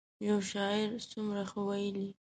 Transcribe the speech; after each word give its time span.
یو 0.27 0.39
شاعر 0.51 0.89
څومره 1.11 1.41
ښه 1.49 1.59
ویلي. 1.67 2.09